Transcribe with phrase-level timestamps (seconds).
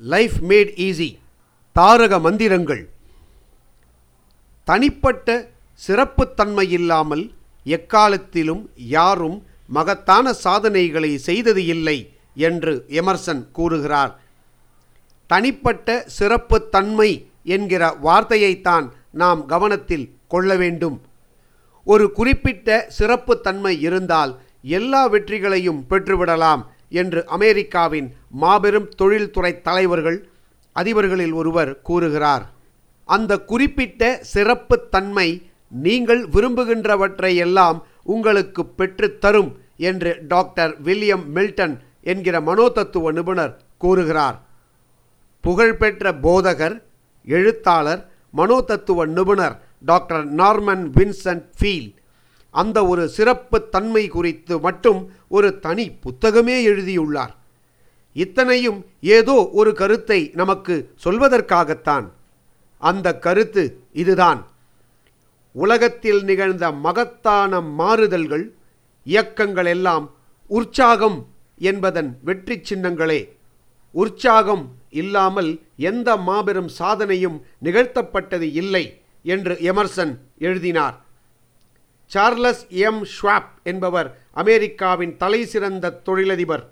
[0.00, 1.18] Life mat easy
[1.72, 2.88] தாரக மந்திரங்கள்.
[4.64, 5.48] தனிப்பட்ட
[5.86, 7.32] சிறப்புத்தன்மை இல்லாமல்
[7.64, 14.20] எக்காலத்திலும் யாரும் மகத்தான சாதனைகளை செய்தது இல்லை என்று எமர்சன் கூறுகிறார்.
[15.26, 21.02] தனிப்பட்ட சிறப்புத்தன்மை என்கிற வார்த்தையைத்தான் நாம் கவனத்தில் கொள்ள வேண்டும்.
[21.84, 26.62] ஒரு குறிப்பிட்ட சிறப்புத்தன்மை இருந்தால் எல்லா வெற்றிகளையும் பெற்றுவிடலாம்.
[26.90, 30.28] என்று அமெரிக்காவின் மாபெரும் தொழில்துறை தலைவர்கள்
[30.76, 32.44] அதிபர்களில் ஒருவர் கூறுகிறார்.
[33.04, 35.28] அந்த குறிப்பிட்ட சிறப்புத்தன்மை
[35.68, 44.36] நீங்கள் விரும்புகின்றவற்றை எல்லாம் உங்களுக்கு பெற்றுத்தரும் என்று டாக்டர் வில்லியம் மில்டன் என்கிற மனோதத்துவ நிபுணர் கூறுகிறார்.
[45.40, 46.82] புகழ்பெற்ற போதகர்
[47.24, 48.02] எழுத்தாளர்
[48.36, 51.90] மனோதத்துவ நிபுணர் டாக்டர் நார்மன் வின்சென்ட் ஃபீல்.
[52.54, 57.34] அந்த ஒரு சிறப்பு தன்மை குறித்து மட்டும் ஒரு தனி புத்தகமே எழுதியுள்ளார்.
[58.16, 62.06] இத்தனையும் ஏதோ ஒரு கருத்தை நமக்கு சொல்வதற்காகத்தான்.
[62.78, 64.40] அந்த கருத்து இதுதான்.
[65.54, 68.44] உலகத்தில் நிகழ்ந்த மகத்தான மாறுதல்கள்
[69.06, 70.06] இயக்கங்கள் எல்லாம்
[70.50, 71.18] உற்சாகம்
[71.58, 73.20] என்பதன் வெற்றி சின்னங்களே.
[73.94, 78.84] உற்சாகம் இல்லாமல் எந்த மாபெரும் சாதனையும் நிகழ்த்தப்பட்டது இல்லை
[79.24, 80.96] என்று எமர்சன் எழுதினார்.
[82.10, 86.64] சார்லஸ் எம் ஷ்வாப் என்பவர் அமெரிக்காவின் தலைசிறந்த தொழிலதிபர்.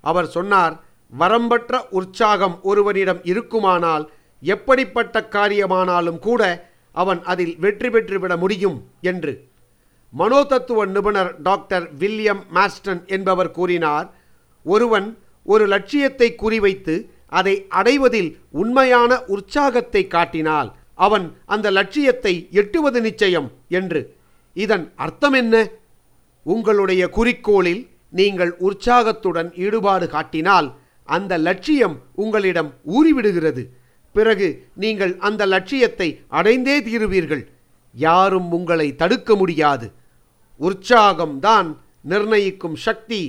[0.00, 0.74] அவர் சொன்னார்
[1.12, 4.04] வரம்பற்ற உற்சாகம் ஒருவனிடம் இருக்குமானால்
[4.42, 6.42] எப்படிப்பட்ட காரியமானாலும் கூட
[6.94, 9.32] அவன் அதில் வெற்றி பெற்றுவிட முடியும் என்று.
[10.12, 14.06] மனோதத்துவ நிபுணர் டாக்டர் வில்லியம் மாஸ்டன் என்பவர் கூறினார்
[14.66, 15.08] ஒருவன்
[15.46, 16.94] ஒரு லட்சியத்தை குறிவைத்து
[17.28, 24.00] அதை அடைவதில் உண்மையான உற்சாகத்தை காட்டினால் அவன் அந்த லட்சியத்தை எட்டுவது நிச்சயம் என்று.
[24.64, 25.54] இதன் அர்த்தம் என்ன?
[26.46, 30.68] உங்களுடைய குறிக்கோளில் நீங்கள் உற்சாகத்துடன் ஈடுபாடு காட்டினால்
[31.08, 33.62] அந்த லட்சியம் உங்களிடம் ஊறிவிடுகிறது.
[34.14, 37.44] பிறகு நீங்கள் அந்த லட்சியத்தை அடைந்தே தீருவீர்கள்.
[37.94, 39.86] யாரும் உங்களை தடுக்க முடியாது.
[40.60, 41.68] உற்சாகம்தான்
[42.10, 43.22] நிர்ணயிக்கும் சக்தி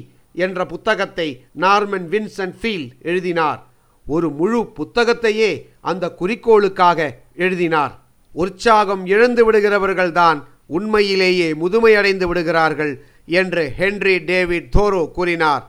[0.45, 1.27] என்ற புத்தகத்தை
[1.59, 3.59] நார்மன் வின்சென்ட் ஃபீல் எழுதினார்.
[4.05, 7.93] ஒரு முழு புத்தகத்தையே அந்த குறிக்கோளுக்காக எழுதினார்.
[8.35, 12.93] உற்சாகம் இழந்து விடுகிறவர்கள்தான் உண்மையிலேயே முதுமையடைந்து விடுகிறார்கள்
[13.25, 15.63] என்று ஹென்றி டேவிட் தோரோ கூறினார்.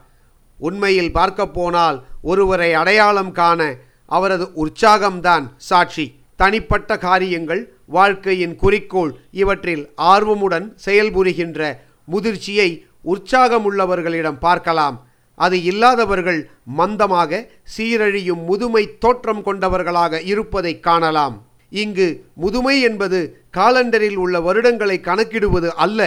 [0.59, 6.05] உண்மையில் பார்க்கப்போனால் ஒருவரை அடையாளம் காண அவரது உற்சாகம்தான் சாட்சி.
[6.35, 11.77] தனிப்பட்ட காரியங்கள் வாழ்க்கையின் குறிக்கோள் இவற்றில் ஆர்வமுடன் செயல்புரிகின்ற
[12.11, 12.69] முதிர்ச்சியை
[13.05, 14.97] உற்சாகமுள்ளவர்களிடம் பார்க்கலாம்.
[15.37, 16.39] அது இல்லாதவர்கள்
[16.77, 17.41] மந்தமாக
[17.77, 21.35] சீரழியும் முதுமை தோற்றம் கொண்டவர்களாக இருப்பதை காணலாம்.
[21.69, 23.19] இங்கு முதுமை என்பது
[23.57, 25.99] காலண்டரில் உள்ள வருடங்களை கணக்கிடுவது அல்ல.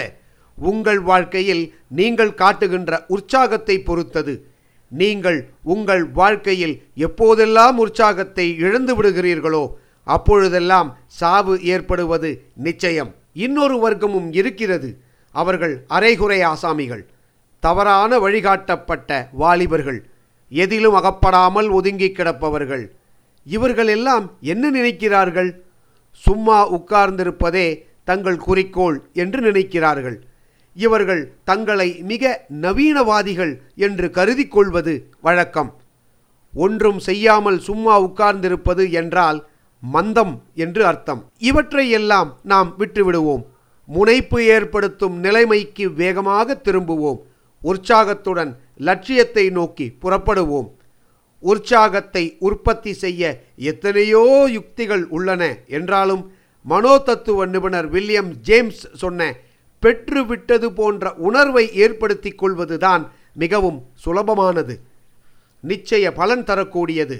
[0.59, 4.35] உங்கள் வாழ்க்கையில் நீங்கள் காட்டுகின்ற உற்சாகத்தை பொறுத்தது.
[4.91, 6.75] நீங்கள் உங்கள் வாழ்க்கையில்
[7.07, 9.65] எப்போதெல்லாம் உற்சாகத்தை இழந்து விடுகிறீர்களோ
[10.07, 13.11] அப்பொழுதெல்லாம் சாவு ஏற்படுவது நிச்சயம்.
[13.33, 14.89] இன்னொரு வர்க்கமும் இருக்கிறது.
[15.35, 17.05] அவர்கள் அரைகுறை ஆசாமிகள்.
[17.63, 20.01] தவறான வழிகாட்டப்பட்ட வாலிபர்கள்.
[20.53, 22.85] எதிலும் அகப்படாமல் ஒதுங்கி கிடப்பவர்கள்.
[23.47, 25.51] இவர்கள் எல்லாம் என்ன நினைக்கிறார்கள்?
[26.13, 30.17] சும்மா உட்கார்ந்திருப்பதே தங்கள் குறிக்கோள் என்று நினைக்கிறார்கள்.
[30.75, 35.81] இவர்கள் தங்களை மிக நவீனவாதிகள் என்று கருதி கொள்வது வழக்கம்.
[36.55, 39.47] ஒன்றும் செய்யாமல் சும்மா உட்கார்ந்திருப்பது என்றால்
[39.93, 41.31] மந்தம் என்று அர்த்தம்.
[41.39, 43.45] இவற்றை எல்லாம் நாம் விட்டுவிடுவோம்.
[43.87, 47.21] முனைப்பு ஏற்படுத்தும் நிலைமைக்கு வேகமாக திரும்புவோம்.
[47.63, 50.69] உற்சாகத்துடன் லட்சியத்தை நோக்கி புறப்படுவோம்.
[51.51, 53.23] உற்சாகத்தை உற்பத்தி செய்ய
[53.71, 54.23] எத்தனையோ
[54.57, 55.43] யுக்திகள் உள்ளன
[55.79, 56.23] என்றாலும்
[56.65, 59.21] மனோதத்துவ நிபுணர் வில்லியம் ஜேம்ஸ் சொன்ன
[59.83, 63.05] பெற்றுவிட்டது போன்ற உணர்வை ஏற்படுத்திக் கொள்வதுதான்
[63.43, 64.75] மிகவும் சுலபமானது.
[65.65, 67.19] நிச்சய பலன் தரக்கூடியது.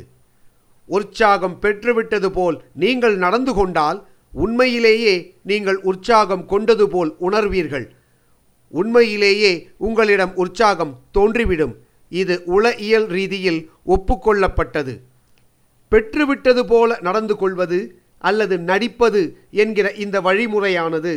[0.89, 3.99] உற்சாகம் பெற்றுவிட்டது போல் நீங்கள் நடந்து கொண்டால்
[4.45, 5.15] உண்மையிலேயே
[5.51, 7.87] நீங்கள் உற்சாகம் கொண்டது போல் உணர்வீர்கள்.
[8.73, 9.53] உண்மையிலேயே
[9.87, 11.75] உங்களிடம் உற்சாகம் தோன்றிவிடும்.
[12.21, 14.95] இது உள இயல் ரீதியில் ஒப்புக்கொள்ளப்பட்டது.
[15.93, 17.79] பெற்றுவிட்டது போல நடந்து கொள்வது
[18.29, 19.23] அல்லது நடிப்பது
[19.63, 21.13] என்கிற இந்த வழிமுறையானது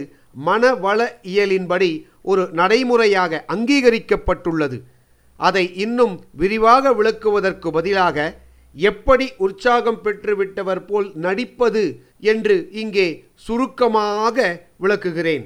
[0.46, 1.00] மனவள
[1.34, 1.90] இயலின்படி
[2.22, 4.78] ஒரு நடைமுறையாக அங்கீகரிக்கப்பட்டுள்ளது.
[5.40, 8.18] அதை இன்னும் விரிவாக விளக்குவதற்கு பதிலாக
[8.76, 11.84] எப்படி உற்சாகம் பெற்றுவிட்டவர் போல் நடிப்பது
[12.32, 13.08] என்று இங்கே
[13.46, 14.48] சுருக்கமாக
[14.84, 15.46] விளக்குகிறேன்.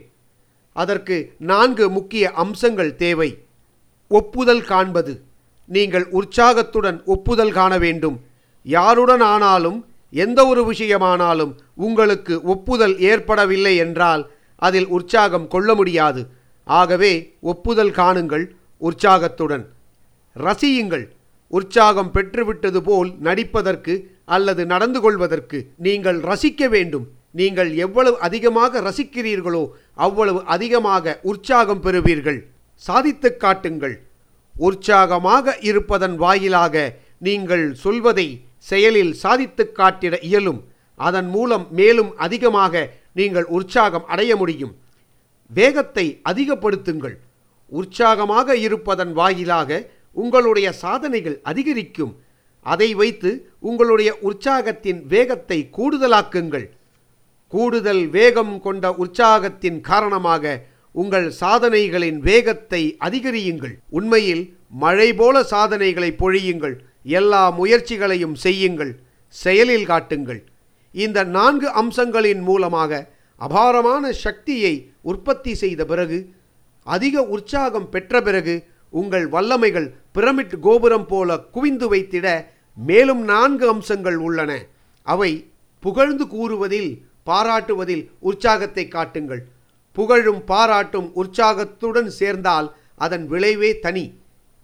[0.76, 1.18] அதற்கு
[1.52, 3.30] நான்கு முக்கிய அம்சங்கள் தேவை.
[4.12, 5.14] ஒப்புதல் காண்பது.
[5.70, 8.20] நீங்கள் உற்சாகத்துடன் ஒப்புதல் காண வேண்டும்.
[8.64, 16.28] யாருடன் ஆனாலும் எந்த ஒரு விஷயமானாலும் உங்களுக்கு ஒப்புதல் ஏற்படவில்லை என்றால் அதில் உற்சாகம் கொள்ள முடியாது.
[16.64, 18.46] ஆகவே ஒப்புதல் காணுங்கள்
[18.78, 19.68] உற்சாகத்துடன்.
[20.36, 21.08] ரசியுங்கள்.
[21.48, 27.08] உற்சாகம் பெற்றுவிட்டது போல் நடிப்பதற்கு அல்லது நடந்து கொள்வதற்கு நீங்கள் ரசிக்க வேண்டும்.
[27.32, 32.48] நீங்கள் எவ்வளவு அதிகமாக ரசிக்கிறீர்களோ அவ்வளவு அதிகமாக உற்சாகம் பெறுவீர்கள்.
[32.76, 34.09] சாதித்துக் காட்டுங்கள்.
[34.68, 36.76] உற்சாகமாக இருப்பதன் வாயிலாக
[37.28, 38.28] நீங்கள் சொல்வதை
[38.70, 40.62] செயலில் சாதித்து காட்டிட இயலும்.
[41.00, 42.74] அதன் மூலம் மேலும் அதிகமாக
[43.14, 44.74] நீங்கள் உற்சாகம் அடைய முடியும்.
[45.52, 47.16] வேகத்தை அதிகப்படுத்துங்கள்.
[47.72, 49.80] உற்சாகமாக இருப்பதன் வாயிலாக
[50.24, 52.14] உங்களுடைய சாதனைகள் அதிகரிக்கும்.
[52.66, 56.68] அதை வைத்து உங்களுடைய உற்சாகத்தின் வேகத்தை கூடுதலாக்குங்கள்.
[57.54, 60.44] கூடுதல் வேகம் கொண்ட உற்சாகத்தின் காரணமாக
[60.92, 63.76] உங்கள் சாதனைகளின் வேகத்தை அதிகரியுங்கள்.
[63.90, 66.76] உண்மையில் மழை போல சாதனைகளை பொழியுங்கள்.
[67.04, 69.00] எல்லா முயற்சிகளையும் செய்யுங்கள்.
[69.28, 70.44] செயலில் காட்டுங்கள்.
[70.92, 76.30] இந்த நான்கு அம்சங்களின் மூலமாக அபாரமான சக்தியை உற்பத்தி செய்த பிறகு
[76.84, 82.46] அதிக உற்சாகம் பெற்ற பிறகு உங்கள் வல்லமைகள் பிரமிட் கோபுரம் போல குவிந்து வைத்திட
[82.76, 84.66] மேலும் நான்கு அம்சங்கள் உள்ளன.
[85.02, 85.46] அவை
[85.80, 89.48] புகழ்ந்து கூறுவதில் பாராட்டுவதில் உற்சாகத்தை காட்டுங்கள்.
[90.00, 94.20] புகழும் பாராட்டும் உற்சாகத்துடன் சேர்ந்தால் அதன் விளைவே தனி.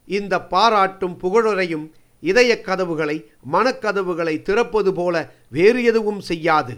[0.06, 6.78] இந்த பாராட்டும் புகழுரையும் இதய கதவுகளை மனக்கதவுகளை திறப்பது போல வேறு எதுவும் செய்யாது.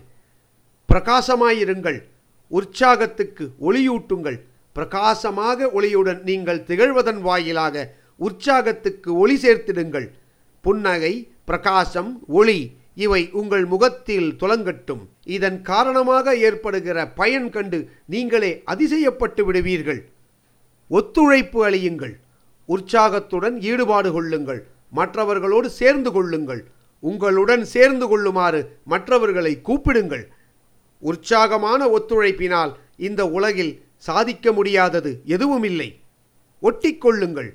[0.94, 2.00] பிரகாசமாயிருங்கள்.
[2.48, 4.40] உற்சாகத்துக்கு ஒளியூட்டுங்கள்.
[4.74, 10.08] பிரகாசமாக ஒளியுடன் நீங்கள் திகழ்வதன் வாயிலாக உற்சாகத்துக்கு ஒளி சேர்த்திடுங்கள்.
[10.62, 12.77] புன்னகை பிரகாசம் ஒளி.
[13.04, 15.04] இவை உங்கள் முகத்தில் துலங்கட்டும்.
[15.38, 20.02] இதன் காரணமாக ஏற்படுகிற பயன் கண்டு நீங்களே அதிசயப்பட்டு விடுவீர்கள்.
[20.90, 22.16] ஒத்துழைப்பு அளியுங்கள்.
[22.66, 24.62] உற்சாகத்துடன் ஈடுபாடு கொள்ளுங்கள்.
[24.92, 26.62] மற்றவர்களோடு சேர்ந்து கொள்ளுங்கள்.
[27.04, 30.26] உங்களுடன் சேர்ந்து கொள்ளுமாறு மற்றவர்களை கூப்பிடுங்கள்.
[31.00, 35.90] உற்சாகமான ஒத்துழைப்பினால் இந்த உலகில் சாதிக்க முடியாதது எதுவும் இல்லை
[36.62, 37.50] ஒட்டிக்கொள்ளுங்கள்.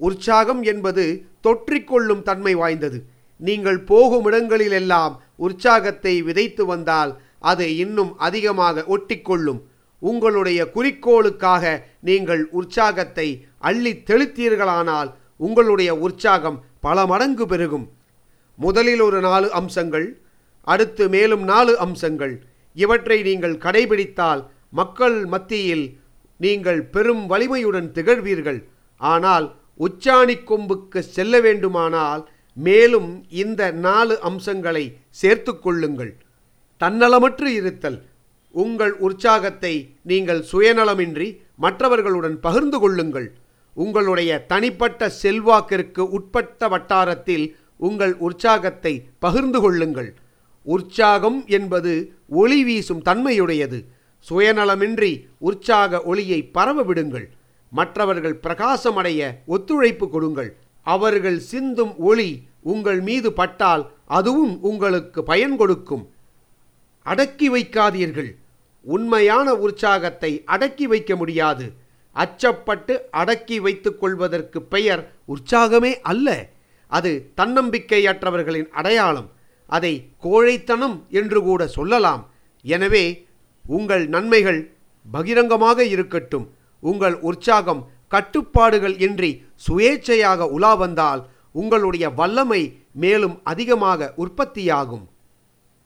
[0.00, 1.04] உற்சாகம் என்பது
[1.42, 2.98] தொற்றிக்கொள்ளும் தன்மை வாய்ந்தது.
[3.40, 5.14] நீங்கள் போகும் இடங்களிலெல்லாம்
[5.46, 7.12] உற்சாகத்தை விதைத்து வந்தால்
[7.50, 9.60] அது இன்னும் அதிகமாக ஒட்டிக்கொள்ளும்.
[10.02, 11.64] உங்களுடைய குறிக்கோளுக்காக
[12.08, 13.28] நீங்கள் உற்சாகத்தை
[13.68, 15.10] அள்ளி தெளித்தீர்களானால்
[15.46, 17.86] உங்களுடைய உற்சாகம் பல மடங்கு பெருகும்.
[18.58, 20.06] முதலில் ஒரு நாலு அம்சங்கள்
[20.66, 22.34] அடுத்து மேலும் நாலு அம்சங்கள்.
[22.76, 25.86] இவற்றை நீங்கள் கடைபிடித்தால் மக்கள் மத்தியில்
[26.40, 28.60] நீங்கள் பெரும் வலிமையுடன் திகழ்வீர்கள்.
[29.00, 29.46] ஆனால்
[29.80, 32.22] உச்சாணி கொம்புக்கு செல்ல வேண்டுமானால்
[32.56, 36.16] மேலும் இந்த நாலு அம்சங்களை சேர்த்து கொள்ளுங்கள்.
[36.80, 38.02] தன்னலமற்று இருத்தல்.
[38.50, 43.28] உங்கள் உற்சாகத்தை நீங்கள் சுயநலமின்றி மற்றவர்களுடன் பகிர்ந்து கொள்ளுங்கள்.
[43.74, 50.14] உங்களுடைய தனிப்பட்ட செல்வாக்கிற்கு உட்பட்ட வட்டாரத்தில் உங்கள் உற்சாகத்தை பகிர்ந்து கொள்ளுங்கள்.
[50.62, 53.84] உற்சாகம் என்பது ஒளி வீசும் தன்மையுடையது.
[54.30, 57.30] சுயநலமின்றி உற்சாக ஒளியை பரவ விடுங்கள்.
[57.70, 60.56] மற்றவர்கள் பிரகாசமடைய ஒத்துழைப்பு கொடுங்கள்.
[60.94, 62.30] அவர்கள் சிந்தும் ஒளி
[62.72, 63.84] உங்கள் மீது பட்டால்
[64.18, 66.04] அதுவும் உங்களுக்கு பயன் கொடுக்கும்.
[67.06, 68.30] அடக்கி வைக்காதீர்கள்.
[68.94, 71.66] உண்மையான உற்சாகத்தை அடக்கி வைக்க முடியாது.
[72.16, 75.02] அச்சப்பட்டு அடக்கி வைத்துக் கொள்வதற்கு பெயர்
[75.34, 76.28] உற்சாகமே அல்ல.
[76.90, 79.28] அது தன்னம்பிக்கையற்றவர்களின் அடையாளம்.
[79.76, 79.92] அதை
[80.24, 82.22] கோழைத்தனம் என்று கூட சொல்லலாம்.
[82.74, 83.04] எனவே
[83.66, 84.60] உங்கள் நன்மைகள்
[85.06, 86.46] பகிரங்கமாக இருக்கட்டும்.
[86.82, 95.08] உங்கள் உற்சாகம் கட்டுப்பாடுகள் இன்றி சுயேச்சையாக உலா வந்தால் உங்களுடைய வல்லமை மேலும் அதிகமாக உற்பத்தியாகும்.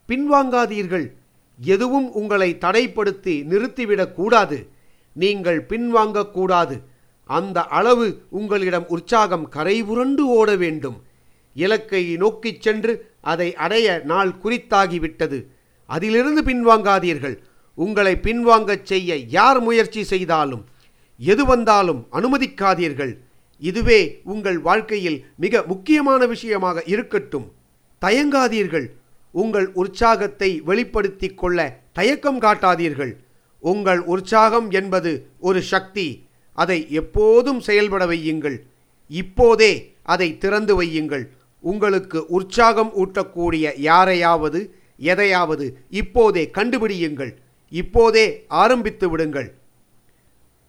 [0.08, 1.12] பின்வாங்காதீர்கள்.
[1.60, 4.68] எதுவும் உங்களை தடைப்படுத்தி நிறுத்திவிடக் கூடாது.
[5.12, 6.80] நீங்கள் பின்வாங்கக்கூடாது
[7.24, 11.02] அந்த அளவு உங்களிடம் உற்சாகம் கரைபுரண்டு ஓட வேண்டும்.
[11.54, 15.46] இலக்கை நோக்கிச் சென்று அதை அடைய நாள் குறித்தாகிவிட்டது.
[15.86, 17.38] அதிலிருந்து பின்வாங்காதீர்கள்.
[17.74, 20.64] உங்களை பின்வாங்கச் செய்ய யார் முயற்சி செய்தாலும்
[21.20, 23.16] எது வந்தாலும் அனுமதிக்காதீர்கள்.
[23.58, 27.52] இதுவே உங்கள் வாழ்க்கையில் மிக முக்கியமான விஷயமாக இருக்கட்டும்.
[28.00, 28.86] தயங்காதீர்கள்.
[29.30, 33.16] உங்கள் உற்சாகத்தை வெளிப்படுத்தி கொள்ள தயக்கம் காட்டாதீர்கள்.
[33.58, 36.26] உங்கள் உற்சாகம் என்பது ஒரு சக்தி.
[36.52, 38.58] அதை எப்போதும் செயல்பட வையுங்கள்.
[39.08, 41.28] இப்போதே அதை திறந்து வையுங்கள்.
[41.60, 47.34] உங்களுக்கு உற்சாகம் ஊட்டக்கூடிய யாரையாவது எதையாவது இப்போதே கண்டுபிடியுங்கள்.
[47.68, 49.59] இப்போதே ஆரம்பித்து விடுங்கள்.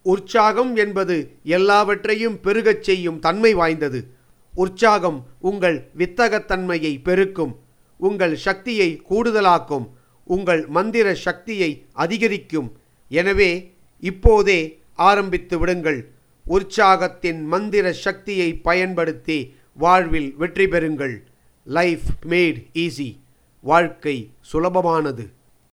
[0.02, 4.08] உற்சாகம் என்பது எல்லாவற்றையும் பெருகச் செய்யும் தன்மை வாய்ந்தது.
[4.54, 7.60] உற்சாகம் உங்கள் வித்தகத்தன்மையை பெருக்கும்
[7.98, 9.90] உங்கள் சக்தியை கூடுதலாக்கும்
[10.24, 12.78] உங்கள் மந்திர சக்தியை அதிகரிக்கும்.
[13.10, 16.12] எனவே இப்போதே ஆரம்பித்து விடுங்கள்.
[16.46, 21.16] உற்சாகத்தின் மந்திர சக்தியை பயன்படுத்தி வாழ்வில் வெற்றி பெறுங்கள்.
[21.64, 23.10] லைஃப் மேட் ஈஸி
[23.62, 25.28] வாழ்க்கை சுலபமானது.